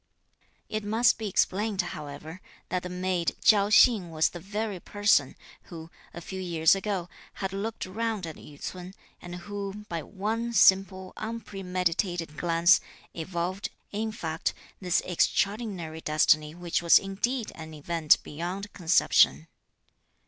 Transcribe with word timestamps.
It 0.67 0.83
must 0.83 1.19
be 1.19 1.27
explained, 1.29 1.79
however, 1.83 2.41
that 2.69 2.81
the 2.81 2.89
maid 2.89 3.35
Chi'ao 3.43 3.69
Hsing 3.71 4.09
was 4.09 4.29
the 4.29 4.39
very 4.39 4.79
person, 4.79 5.35
who, 5.65 5.91
a 6.11 6.21
few 6.21 6.41
years 6.41 6.73
ago, 6.73 7.07
had 7.35 7.53
looked 7.53 7.85
round 7.85 8.25
at 8.25 8.35
Yü 8.37 8.59
ts'un 8.59 8.95
and 9.21 9.35
who, 9.45 9.85
by 9.89 10.01
one 10.01 10.53
simple, 10.53 11.13
unpremeditated 11.17 12.35
glance, 12.35 12.81
evolved, 13.13 13.69
in 13.91 14.11
fact, 14.11 14.55
this 14.79 15.01
extraordinary 15.05 16.01
destiny 16.01 16.55
which 16.55 16.81
was 16.81 16.97
indeed 16.97 17.51
an 17.53 17.75
event 17.75 18.17
beyond 18.23 18.73
conception. 18.73 19.45